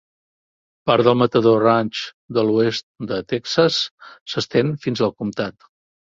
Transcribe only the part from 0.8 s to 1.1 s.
Part